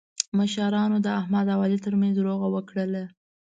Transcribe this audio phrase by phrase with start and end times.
[0.37, 3.03] مشرانو د احمد او علي ترمنځ روغه وکړله.